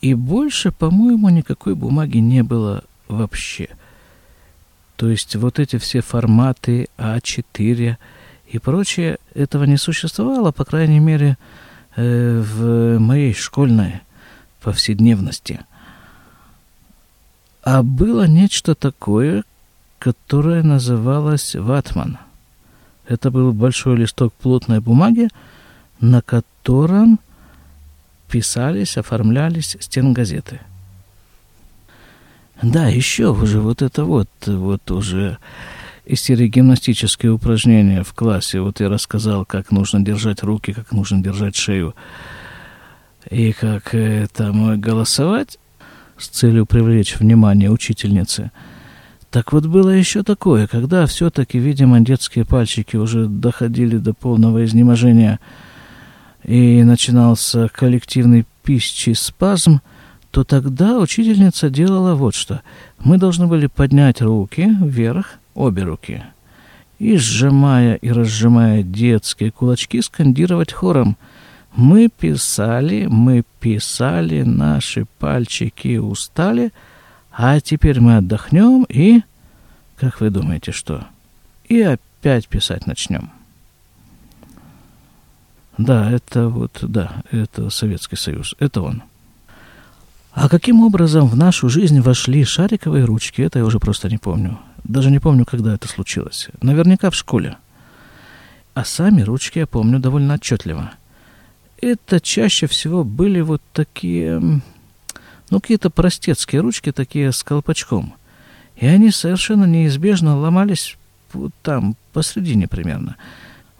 и 0.01 0.13
больше, 0.13 0.71
по-моему, 0.71 1.29
никакой 1.29 1.75
бумаги 1.75 2.17
не 2.17 2.43
было 2.43 2.83
вообще. 3.07 3.69
То 4.95 5.09
есть 5.09 5.35
вот 5.35 5.59
эти 5.59 5.77
все 5.77 6.01
форматы 6.01 6.87
А4 6.97 7.97
и 8.47 8.59
прочее, 8.59 9.17
этого 9.33 9.63
не 9.65 9.77
существовало, 9.77 10.51
по 10.51 10.63
крайней 10.63 10.99
мере, 10.99 11.37
э, 11.95 12.39
в 12.39 12.99
моей 12.99 13.33
школьной 13.33 14.01
повседневности. 14.61 15.61
А 17.63 17.81
было 17.83 18.27
нечто 18.27 18.75
такое, 18.75 19.43
которое 19.99 20.61
называлось 20.61 21.55
ватман. 21.55 22.19
Это 23.07 23.31
был 23.31 23.53
большой 23.53 23.97
листок 23.97 24.33
плотной 24.33 24.79
бумаги, 24.79 25.29
на 25.99 26.21
котором 26.21 27.19
писались, 28.27 28.97
оформлялись 28.97 29.77
стенгазеты. 29.79 30.59
Да, 32.61 32.87
еще 32.87 33.31
уже 33.31 33.59
вот 33.59 33.81
это 33.81 34.05
вот, 34.05 34.29
вот 34.45 34.89
уже 34.91 35.37
из 36.05 36.21
серии 36.21 36.47
гимнастические 36.47 37.31
упражнения 37.33 38.03
в 38.03 38.13
классе. 38.13 38.61
Вот 38.61 38.79
я 38.79 38.89
рассказал, 38.89 39.45
как 39.45 39.71
нужно 39.71 40.03
держать 40.03 40.43
руки, 40.43 40.71
как 40.73 40.91
нужно 40.91 41.21
держать 41.21 41.55
шею 41.55 41.95
и 43.29 43.51
как 43.53 43.93
там 44.33 44.79
голосовать 44.79 45.57
с 46.17 46.27
целью 46.27 46.65
привлечь 46.65 47.17
внимание 47.17 47.69
учительницы. 47.71 48.51
Так 49.31 49.51
вот 49.51 49.65
было 49.65 49.89
еще 49.89 50.23
такое, 50.23 50.67
когда 50.67 51.05
все-таки, 51.07 51.59
видимо, 51.59 51.99
детские 51.99 52.45
пальчики 52.45 52.95
уже 52.95 53.25
доходили 53.25 53.97
до 53.97 54.13
полного 54.13 54.63
изнеможения– 54.63 55.39
и 56.45 56.83
начинался 56.83 57.69
коллективный 57.69 58.45
пищий 58.63 59.13
спазм, 59.13 59.81
то 60.31 60.43
тогда 60.43 60.99
учительница 60.99 61.69
делала 61.69 62.13
вот 62.15 62.35
что. 62.35 62.61
Мы 62.99 63.17
должны 63.17 63.47
были 63.47 63.67
поднять 63.67 64.21
руки 64.21 64.69
вверх, 64.81 65.35
обе 65.53 65.83
руки, 65.83 66.23
и, 66.99 67.17
сжимая 67.17 67.95
и 67.95 68.09
разжимая 68.09 68.83
детские 68.83 69.51
кулачки, 69.51 70.01
скандировать 70.01 70.71
хором 70.71 71.17
«Мы 71.75 72.09
писали, 72.09 73.05
мы 73.09 73.43
писали, 73.59 74.43
наши 74.43 75.05
пальчики 75.19 75.97
устали, 75.97 76.71
а 77.31 77.59
теперь 77.59 77.99
мы 77.99 78.17
отдохнем 78.17 78.85
и...» 78.87 79.21
Как 79.97 80.19
вы 80.19 80.29
думаете, 80.29 80.71
что? 80.71 81.07
И 81.67 81.81
опять 81.81 82.47
писать 82.47 82.85
начнем. 82.85 83.31
Да, 85.77 86.09
это 86.09 86.47
вот, 86.47 86.79
да, 86.81 87.23
это 87.31 87.69
Советский 87.69 88.15
Союз, 88.15 88.55
это 88.59 88.81
он. 88.81 89.03
А 90.31 90.49
каким 90.49 90.81
образом 90.81 91.27
в 91.27 91.35
нашу 91.35 91.69
жизнь 91.69 92.01
вошли 92.01 92.43
шариковые 92.43 93.05
ручки, 93.05 93.41
это 93.41 93.59
я 93.59 93.65
уже 93.65 93.79
просто 93.79 94.09
не 94.09 94.17
помню. 94.17 94.59
Даже 94.83 95.09
не 95.09 95.19
помню, 95.19 95.45
когда 95.45 95.73
это 95.73 95.87
случилось. 95.87 96.49
Наверняка 96.61 97.09
в 97.09 97.15
школе. 97.15 97.57
А 98.73 98.83
сами 98.83 99.21
ручки 99.21 99.59
я 99.59 99.67
помню 99.67 99.99
довольно 99.99 100.33
отчетливо. 100.33 100.91
Это 101.81 102.19
чаще 102.19 102.67
всего 102.67 103.03
были 103.03 103.39
вот 103.41 103.61
такие, 103.71 104.39
ну, 105.49 105.59
какие-то 105.61 105.89
простецкие 105.89 106.61
ручки, 106.61 106.91
такие 106.91 107.31
с 107.31 107.41
колпачком. 107.43 108.13
И 108.75 108.85
они 108.85 109.11
совершенно 109.11 109.65
неизбежно 109.65 110.37
ломались 110.37 110.97
вот 111.31 111.51
там, 111.61 111.95
посредине 112.11 112.67
примерно. 112.67 113.15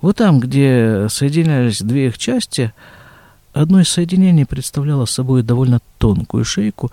Вот 0.02 0.18
там, 0.18 0.40
где 0.40 1.08
соединялись 1.10 1.82
две 1.82 2.08
их 2.08 2.18
части, 2.18 2.74
одно 3.54 3.80
из 3.80 3.90
соединений 3.90 4.46
представляло 4.46 5.06
собой 5.06 5.42
довольно 5.42 5.80
тонкую 5.98 6.46
шейку, 6.46 6.92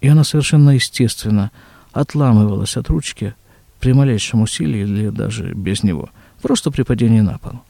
и 0.00 0.08
она 0.08 0.24
совершенно 0.24 0.70
естественно 0.70 1.50
отламывалась 1.92 2.76
от 2.76 2.88
ручки 2.88 3.34
при 3.80 3.92
малейшем 3.92 4.42
усилии 4.42 4.82
или 4.82 5.08
даже 5.08 5.52
без 5.54 5.82
него, 5.82 6.10
просто 6.40 6.70
при 6.70 6.82
падении 6.82 7.20
на 7.20 7.38
пол. 7.38 7.60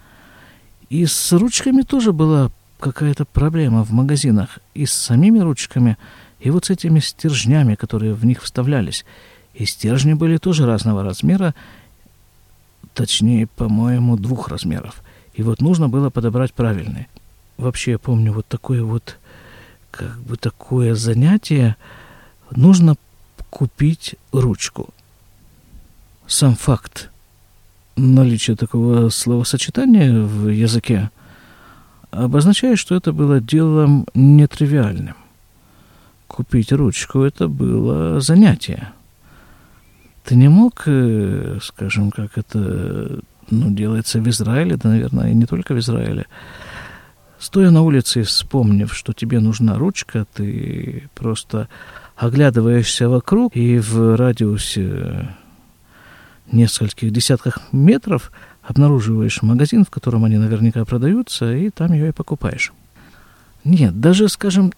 И 0.91 1.07
с 1.07 1.33
ручками 1.33 1.83
тоже 1.83 2.13
была 2.13 2.51
какая-то 2.79 3.25
проблема 3.25 3.85
в 3.85 3.93
магазинах, 3.93 4.59
и 4.75 4.85
с 4.85 4.93
самими 4.93 5.39
ручками, 5.39 5.97
и 6.41 6.51
вот 6.51 6.67
с 6.67 6.71
этими 6.71 6.99
стержнями, 6.99 7.77
которые 7.77 8.13
в 8.13 8.27
них 8.27 8.43
вставлялись. 8.43 9.07
И 9.55 9.65
стержни 9.65 10.15
были 10.15 10.37
тоже 10.37 10.67
разного 10.67 11.03
размера, 11.03 11.55
точнее, 12.95 13.47
по-моему, 13.47 14.17
двух 14.17 14.49
размеров. 14.49 15.03
И 15.35 15.43
вот 15.43 15.61
нужно 15.61 15.89
было 15.89 16.11
подобрать 16.11 16.53
правильный. 16.53 17.09
Вообще, 17.57 17.93
я 17.93 17.99
помню, 17.99 18.33
вот 18.33 18.47
такое 18.47 18.83
вот, 18.83 19.19
как 19.91 20.19
бы 20.21 20.37
такое 20.37 20.95
занятие, 20.95 21.77
нужно 22.51 22.97
купить 23.51 24.17
ручку. 24.33 24.91
Сам 26.27 26.55
факт 26.55 27.11
наличия 27.97 28.57
такого 28.57 29.11
словосочетания 29.11 30.13
в 30.13 30.49
языке 30.49 31.11
обозначает, 32.11 32.79
что 32.79 32.95
это 32.95 33.13
было 33.13 33.41
делом 33.41 34.07
нетривиальным. 34.15 35.17
Купить 36.27 36.73
ручку– 36.73 37.21
это 37.23 37.49
было 37.49 38.21
занятие– 38.21 38.93
ты 40.25 40.37
не 40.37 40.49
мог, 40.49 40.83
э, 40.87 41.59
скажем, 41.63 42.11
как 42.11 42.39
это 42.39 43.21
ну, 43.51 43.71
делается 43.71 44.21
в 44.21 44.29
Израиле, 44.29 44.77
да, 44.77 44.91
наверное, 44.91 45.31
и 45.31 45.35
не 45.35 45.47
только 45.47 45.75
в 45.75 45.79
Израиле, 45.79 46.27
стоя 47.39 47.71
на 47.71 47.83
улице 47.83 48.21
и 48.21 48.25
вспомнив, 48.25 48.95
что 48.95 49.13
тебе 49.13 49.41
нужна 49.41 49.77
ручка, 49.77 50.27
ты 50.35 51.09
просто 51.15 51.69
оглядываешься 52.17 53.09
вокруг 53.09 53.57
и 53.57 53.79
в 53.79 54.17
радиусе 54.17 55.35
нескольких 56.51 57.11
десятках 57.11 57.59
метров 57.73 58.31
обнаруживаешь 58.63 59.43
магазин, 59.43 59.85
в 59.85 59.91
котором 59.91 60.25
они 60.25 60.37
наверняка 60.37 60.85
продаются, 60.85 61.53
и 61.53 61.71
там 61.71 61.93
ее 61.93 62.11
и 62.11 62.13
покупаешь. 62.13 62.73
Нет, 63.65 64.01
даже, 64.01 64.29
скажем, 64.29 64.73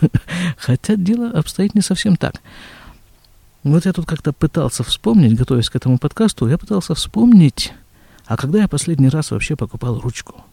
хотя 0.56 0.96
дело 0.96 1.30
обстоит 1.30 1.74
не 1.74 1.80
совсем 1.80 2.16
так. 2.16 2.34
Вот 3.64 3.86
я 3.86 3.92
тут 3.92 4.06
как-то 4.06 4.32
пытался 4.32 4.84
вспомнить, 4.84 5.36
готовясь 5.36 5.68
к 5.68 5.76
этому 5.76 5.98
подкасту, 5.98 6.48
я 6.48 6.58
пытался 6.58 6.94
вспомнить, 6.94 7.72
а 8.26 8.36
когда 8.36 8.60
я 8.60 8.68
последний 8.68 9.08
раз 9.08 9.30
вообще 9.30 9.56
покупал 9.56 9.98
ручку? 9.98 10.44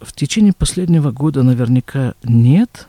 В 0.00 0.12
течение 0.12 0.52
последнего 0.52 1.10
года 1.10 1.42
наверняка 1.42 2.14
нет, 2.22 2.88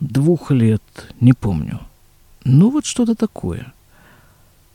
двух 0.00 0.50
лет 0.50 0.82
не 1.20 1.34
помню. 1.34 1.80
Ну 2.44 2.70
вот 2.70 2.84
что-то 2.84 3.14
такое. 3.14 3.72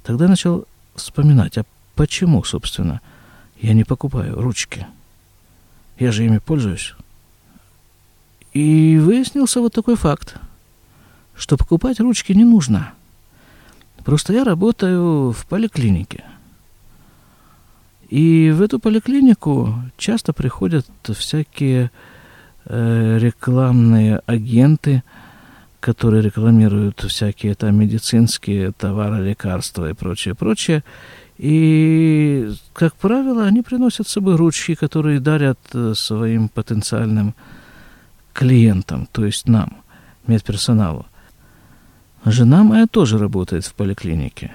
Тогда 0.04 0.28
начал 0.28 0.66
вспоминать, 0.96 1.58
а 1.58 1.66
почему, 1.96 2.44
собственно, 2.44 3.02
я 3.60 3.74
не 3.74 3.84
покупаю 3.84 4.40
ручки? 4.40 4.88
Я 5.98 6.12
же 6.12 6.26
ими 6.26 6.38
пользуюсь. 6.38 6.96
И 8.54 8.98
выяснился 8.98 9.60
вот 9.60 9.74
такой 9.74 9.98
факт– 9.98 10.38
что 11.40 11.58
покупать 11.58 12.00
ручки 12.00 12.34
не 12.34 12.44
нужно. 12.44 12.94
Просто 14.06 14.34
я 14.34 14.44
работаю 14.44 15.32
в 15.32 15.46
поликлинике. 15.48 16.24
И 18.10 18.52
в 18.52 18.62
эту 18.62 18.80
поликлинику 18.80 19.74
часто 19.98 20.34
приходят 20.34 20.88
всякие 21.04 21.92
э, 22.66 23.18
рекламные 23.20 24.22
агенты, 24.26 25.04
которые 25.80 26.24
рекламируют 26.24 27.02
всякие 27.02 27.56
там 27.56 27.76
медицинские 27.76 28.72
товары, 28.72 29.24
лекарства 29.24 29.90
и 29.90 29.94
прочее, 29.94 30.36
прочее. 30.36 30.84
И, 31.38 32.52
как 32.74 32.96
правило, 32.96 33.46
они 33.46 33.62
приносят 33.62 34.08
с 34.08 34.12
собой 34.12 34.36
ручки, 34.36 34.76
которые 34.76 35.20
дарят 35.20 35.60
э, 35.74 35.94
своим 35.96 36.50
потенциальным 36.50 37.34
клиентам, 38.34 39.08
то 39.12 39.24
есть 39.24 39.48
нам, 39.48 39.78
медперсоналу. 40.28 41.06
Жена 42.26 42.64
моя 42.64 42.88
тоже 42.88 43.18
работает 43.18 43.66
в 43.66 43.74
поликлинике. 43.74 44.52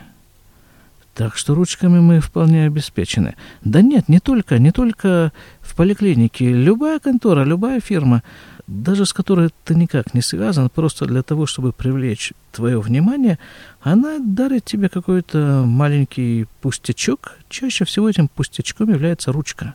Так 1.14 1.37
что 1.37 1.55
ручками 1.55 2.00
мы 2.00 2.20
вполне 2.20 2.66
обеспечены. 2.66 3.37
Да 3.62 3.83
нет, 3.83 4.09
не 4.09 4.18
только, 4.18 4.59
не 4.59 4.72
только 4.72 5.33
в 5.61 5.77
поликлинике 5.77 6.53
любая 6.53 6.98
контора, 6.98 7.44
любая 7.44 7.81
фирма, 7.81 8.22
даже 8.66 9.07
с 9.07 9.12
которой 9.12 9.50
ты 9.64 9.77
никак 9.77 10.12
не 10.14 10.22
связан, 10.22 10.70
просто 10.70 11.07
для 11.07 11.22
того, 11.22 11.46
чтобы 11.46 11.72
привлечь 11.72 12.33
твое 12.50 12.81
внимание, 12.81 13.38
она 13.81 14.18
дарит 14.18 14.64
тебе 14.64 14.88
какой-то 14.88 15.62
маленький 15.66 16.46
пустячок. 16.61 17.38
Чаще 17.48 17.85
всего 17.85 18.11
этим 18.11 18.27
пустячком 18.27 18.90
является 18.90 19.31
ручка. 19.31 19.74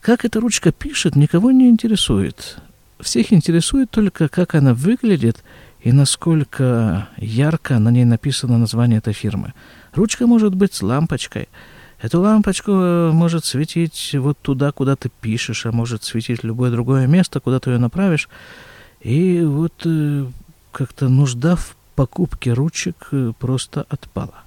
Как 0.00 0.24
эта 0.24 0.40
ручка 0.40 0.70
пишет, 0.72 1.16
никого 1.16 1.50
не 1.50 1.68
интересует. 1.68 2.58
Всех 3.00 3.32
интересует 3.32 3.90
только, 3.90 4.28
как 4.28 4.54
она 4.54 4.74
выглядит 4.74 5.42
и 5.82 5.92
насколько 5.92 7.08
ярко 7.16 7.78
на 7.78 7.90
ней 7.90 8.04
написано 8.04 8.58
название 8.58 8.98
этой 8.98 9.12
фирмы. 9.12 9.54
Ручка 9.94 10.26
может 10.26 10.54
быть 10.54 10.74
с 10.74 10.82
лампочкой– 10.82 11.48
Эту 12.02 12.20
лампочку 12.20 12.72
э, 12.72 13.10
может 13.12 13.44
светить 13.44 14.14
вот 14.18 14.38
туда, 14.40 14.72
куда 14.72 14.96
ты 14.96 15.10
пишешь, 15.20 15.66
а 15.66 15.72
может 15.72 16.02
светить 16.02 16.42
любое 16.42 16.70
другое 16.70 17.06
место, 17.06 17.40
куда 17.40 17.60
ты 17.60 17.72
ее 17.72 17.78
направишь. 17.78 18.28
И 19.00 19.42
вот 19.42 19.74
э, 19.84 20.26
как-то 20.72 21.10
нужда 21.10 21.56
в 21.56 21.76
покупке 21.96 22.54
ручек 22.54 23.08
э, 23.12 23.32
просто 23.38 23.84
отпала. 23.90 24.44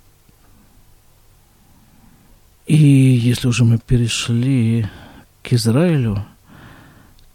И 2.66 2.76
если 2.76 3.48
уже 3.48 3.66
мы 3.66 3.78
перешли 3.78 4.88
к 5.44 5.54
Израилю, 5.54 6.26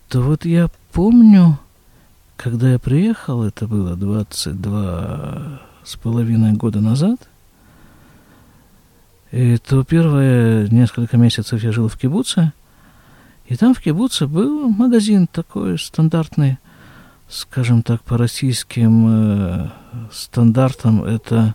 то 0.08 0.20
вот 0.20 0.44
я 0.44 0.68
помню, 0.92 1.60
когда 2.38 2.72
я 2.72 2.78
приехал, 2.78 3.42
это 3.42 3.68
было 3.68 3.96
22 3.96 5.60
с 5.84 5.96
половиной 5.96 6.54
года 6.54 6.80
назад– 6.80 7.20
и 9.30 9.58
то 9.58 9.84
первые 9.84 10.68
несколько 10.68 11.18
месяцев 11.18 11.62
я 11.62 11.70
жил 11.70 11.88
в 11.88 11.98
кибуце, 11.98 12.52
и 13.46 13.56
там 13.56 13.74
в 13.74 13.80
кибуце 13.80 14.26
был 14.26 14.70
магазин 14.70 15.26
такой 15.26 15.78
стандартный, 15.78 16.58
скажем 17.28 17.82
так, 17.82 18.02
по 18.02 18.16
российским 18.16 19.06
э, 19.08 19.68
стандартам, 20.10 21.04
это, 21.04 21.54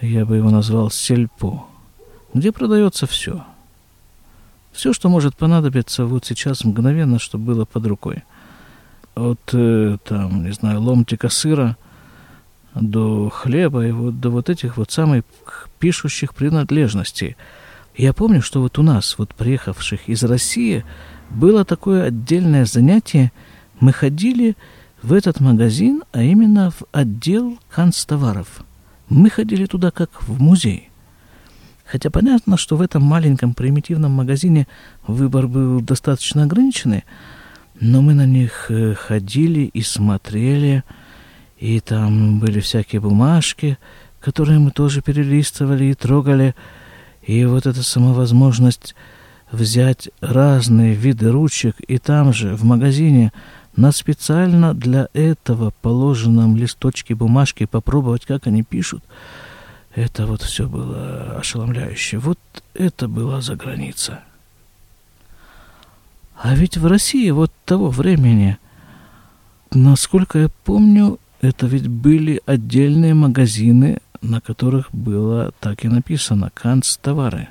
я 0.00 0.24
бы 0.24 0.36
его 0.36 0.50
назвал, 0.50 0.90
сельпо, 0.90 1.66
где 2.34 2.52
продается 2.52 3.08
все. 3.08 3.44
Все, 4.70 4.92
что 4.92 5.08
может 5.08 5.36
понадобиться 5.36 6.06
вот 6.06 6.24
сейчас 6.24 6.64
мгновенно, 6.64 7.18
чтобы 7.18 7.46
было 7.46 7.64
под 7.64 7.86
рукой. 7.86 8.22
От, 9.20 9.50
э, 9.52 9.98
там, 10.04 10.44
не 10.44 10.52
знаю, 10.52 10.80
ломтика 10.80 11.28
сыра– 11.28 11.76
до 12.74 13.30
хлеба 13.30 13.86
и 13.86 13.92
вот 13.92 14.20
до 14.20 14.30
вот 14.30 14.48
этих 14.48 14.76
вот 14.76 14.90
самых 14.90 15.24
пишущих 15.78 16.34
принадлежностей. 16.34 17.36
Я 17.96 18.12
помню, 18.12 18.42
что 18.42 18.60
вот 18.60 18.78
у 18.78 18.82
нас, 18.82 19.18
вот 19.18 19.34
приехавших 19.34 20.08
из 20.08 20.22
России, 20.22 20.84
было 21.30 21.64
такое 21.64 22.04
отдельное 22.04 22.64
занятие. 22.64 23.32
Мы 23.80 23.92
ходили 23.92 24.56
в 25.02 25.12
этот 25.12 25.40
магазин, 25.40 26.02
а 26.12 26.22
именно 26.22 26.70
в 26.70 26.82
отдел 26.92 27.58
канцтоваров. 27.70 28.64
Мы 29.08 29.28
ходили 29.30 29.66
туда 29.66 29.90
как 29.90 30.22
в 30.22 30.40
музей. 30.40 30.90
Хотя 31.84 32.10
понятно, 32.10 32.56
что 32.56 32.76
в 32.76 32.82
этом 32.82 33.02
маленьком 33.02 33.54
примитивном 33.54 34.12
магазине 34.12 34.68
выбор 35.06 35.48
был 35.48 35.80
достаточно 35.80 36.44
ограниченный, 36.44 37.04
но 37.80 38.02
мы 38.02 38.14
на 38.14 38.26
них 38.26 38.66
э, 38.70 38.94
ходили 38.94 39.60
и 39.62 39.82
смотрели– 39.82 40.84
и 41.60 41.78
там 41.80 42.40
были 42.40 42.60
всякие 42.60 43.00
бумажки, 43.00 43.78
которые 44.18 44.58
мы 44.58 44.70
тоже 44.70 45.02
перелистывали 45.02 45.84
и 45.84 45.94
трогали. 45.94 46.54
И 47.22 47.44
вот 47.44 47.66
эта 47.66 47.82
самовозможность 47.82 48.94
взять 49.52 50.08
разные 50.20 50.94
виды 50.94 51.30
ручек 51.30 51.76
и 51.86 51.98
там 51.98 52.32
же, 52.32 52.56
в 52.56 52.64
магазине, 52.64 53.30
на 53.76 53.92
специально 53.92 54.74
для 54.74 55.08
этого 55.12 55.72
положенном 55.82 56.56
листочке 56.56 57.14
бумажки 57.14 57.66
попробовать, 57.66 58.24
как 58.24 58.46
они 58.46 58.62
пишут, 58.62 59.04
это 59.94 60.26
вот 60.26 60.40
все 60.40 60.66
было 60.66 61.36
ошеломляюще. 61.38 62.16
Вот 62.18 62.38
это 62.72 63.06
была 63.06 63.42
за 63.42 63.54
граница. 63.54 64.20
А 66.42 66.54
ведь 66.54 66.78
в 66.78 66.86
России 66.86 67.30
вот 67.30 67.52
того 67.66 67.90
времени, 67.90 68.56
насколько 69.72 70.38
я 70.38 70.48
помню, 70.64 71.18
это 71.42 71.66
ведь 71.66 71.86
были 71.86 72.40
отдельные 72.46 73.12
магазины, 73.12 74.00
на 74.22 74.40
которых 74.40 74.90
было 74.90 75.52
так 75.60 75.84
и 75.84 75.88
написано 75.88 76.50
«Канцтовары». 76.54 77.48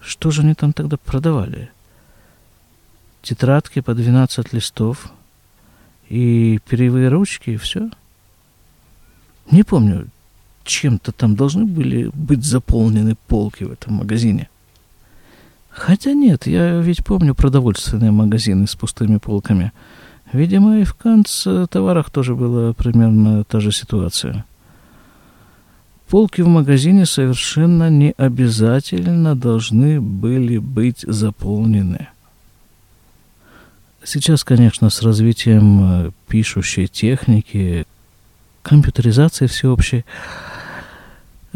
Что 0.00 0.30
же 0.30 0.40
они 0.40 0.54
там 0.54 0.72
тогда 0.72 0.96
продавали? 0.96 1.70
Тетрадки 3.20 3.80
по 3.80 3.92
12 3.92 4.54
листов 4.54 5.12
и 6.08 6.58
перьевые 6.66 7.08
ручки, 7.08 7.50
и 7.50 7.56
все? 7.58 7.90
Не 9.50 9.64
помню, 9.64 10.08
чем-то 10.64 11.12
там 11.12 11.36
должны 11.36 11.66
были 11.66 12.10
быть 12.14 12.42
заполнены 12.42 13.16
полки 13.26 13.64
в 13.64 13.72
этом 13.72 13.94
магазине. 13.94 14.48
Хотя 15.76 16.12
нет, 16.12 16.46
я 16.46 16.80
ведь 16.80 17.04
помню 17.04 17.34
продовольственные 17.34 18.10
магазины 18.10 18.66
с 18.66 18.74
пустыми 18.74 19.18
полками– 19.18 19.72
Видимо, 20.32 20.80
и 20.80 20.84
в 20.84 20.94
канц-товарах 20.94 22.10
тоже 22.10 22.34
была 22.34 22.72
примерно 22.72 23.44
та 23.44 23.60
же 23.60 23.70
ситуация. 23.70 24.44
Полки 26.08 26.40
в 26.40 26.48
магазине 26.48 27.06
совершенно 27.06 27.90
не 27.90 28.12
обязательно 28.16 29.34
должны 29.34 30.00
были 30.00 30.58
быть 30.58 31.04
заполнены. 31.06 32.08
Сейчас, 34.04 34.44
конечно, 34.44 34.88
с 34.88 35.02
развитием 35.02 35.80
э, 35.82 36.10
пишущей 36.28 36.86
техники, 36.86 37.86
компьютеризации 38.62 39.46
всеобщей, 39.46 40.04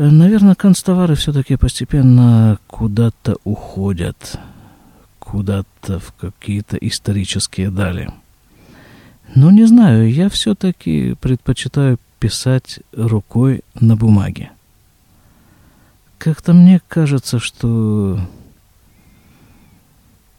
наверное, 0.09 0.55
канцтовары 0.55 1.15
все-таки 1.15 1.57
постепенно 1.57 2.59
куда-то 2.67 3.37
уходят, 3.45 4.39
куда-то 5.19 5.99
в 5.99 6.13
какие-то 6.13 6.77
исторические 6.79 7.71
дали. 7.71 8.11
Но 9.35 9.51
не 9.51 9.67
знаю, 9.67 10.11
я 10.11 10.29
все-таки 10.29 11.15
предпочитаю 11.21 11.99
писать 12.19 12.81
рукой 12.93 13.63
на 13.75 13.97
бумаге. 13.97 14.51
Как-то 16.19 16.53
мне 16.53 16.81
кажется, 16.89 17.39
что 17.39 18.21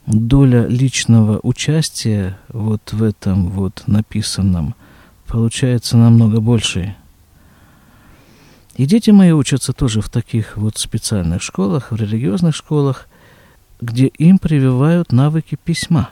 доля 0.05 0.67
личного 0.67 1.39
участия 1.43 2.37
вот 2.49 2.93
в 2.93 3.03
этом 3.03 3.49
вот 3.49 3.83
написанном 3.87 4.75
получается 5.27 5.97
намного 5.97 6.41
больше. 6.41 6.95
И 8.81 8.87
дети 8.87 9.11
мои 9.11 9.29
учатся 9.31 9.73
тоже 9.73 10.01
в 10.01 10.09
таких 10.09 10.57
вот 10.57 10.79
специальных 10.79 11.43
школах, 11.43 11.91
в 11.91 11.95
религиозных 11.95 12.55
школах, 12.55 13.07
где 13.79 14.07
им 14.07 14.39
прививают 14.39 15.11
навыки 15.11 15.55
письма. 15.63 16.09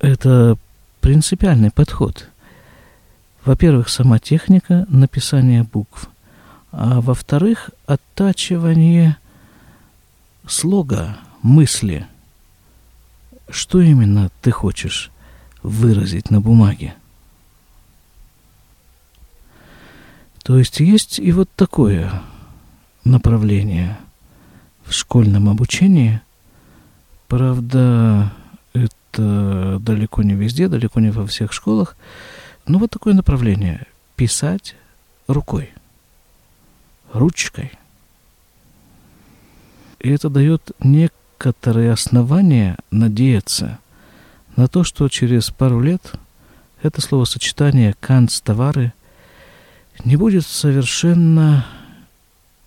Это 0.00 0.58
принципиальный 1.00 1.70
подход. 1.70 2.30
Во-первых, 3.44 3.90
сама 3.90 4.18
техника 4.18 4.86
написания 4.88 5.62
букв, 5.62 6.08
а 6.72 7.00
во-вторых, 7.00 7.70
оттачивание 7.86 9.16
слога, 10.48 11.16
мысли. 11.42 12.08
Что 13.48 13.80
именно 13.80 14.32
ты 14.42 14.50
хочешь 14.50 15.12
выразить 15.62 16.32
на 16.32 16.40
бумаге? 16.40 16.94
То 20.48 20.56
есть 20.56 20.80
есть 20.80 21.18
и 21.18 21.30
вот 21.30 21.50
такое 21.56 22.10
направление 23.04 23.98
в 24.82 24.94
школьном 24.94 25.46
обучении. 25.46 26.22
Правда, 27.26 28.32
это 28.72 29.78
далеко 29.78 30.22
не 30.22 30.32
везде, 30.32 30.68
далеко 30.68 31.00
не 31.00 31.10
во 31.10 31.26
всех 31.26 31.52
школах. 31.52 31.98
Но 32.66 32.78
вот 32.78 32.90
такое 32.90 33.12
направление. 33.12 33.84
Писать 34.16 34.74
рукой, 35.26 35.68
ручкой. 37.12 37.72
И 40.00 40.08
это 40.08 40.30
дает 40.30 40.70
некоторые 40.82 41.92
основания 41.92 42.78
надеяться 42.90 43.80
на 44.56 44.66
то, 44.66 44.82
что 44.82 45.10
через 45.10 45.50
пару 45.50 45.82
лет 45.82 46.14
это 46.82 47.02
словосочетание 47.02 47.94
«канцтовары» 48.00 48.94
не 50.04 50.16
будет 50.16 50.46
совершенно 50.46 51.66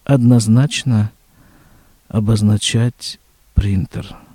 однозначно 0.04 1.12
обозначать 2.10 3.20
принтер– 3.54 4.15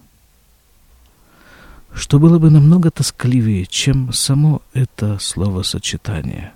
что 1.96 2.18
было 2.18 2.38
бы 2.38 2.50
намного 2.50 2.90
тоскливее, 2.90 3.64
чем 3.64 4.12
само 4.12 4.60
это 4.74 5.18
словосочетание. 5.18 6.52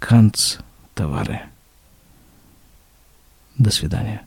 Канц 0.00 0.56
товары. 0.94 1.42
До 3.56 3.70
свидания. 3.70 4.26